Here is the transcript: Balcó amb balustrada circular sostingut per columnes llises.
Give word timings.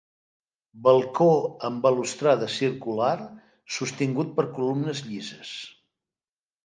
Balcó 0.87 1.27
amb 1.69 1.83
balustrada 1.83 2.49
circular 2.55 3.13
sostingut 3.77 4.33
per 4.39 4.47
columnes 4.57 5.05
llises. 5.11 5.53